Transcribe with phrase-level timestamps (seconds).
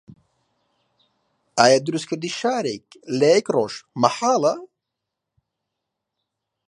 [1.59, 2.85] ئایا دروستکردنی شارێک
[3.17, 4.55] لە یەک ڕۆژ مەحاڵە؟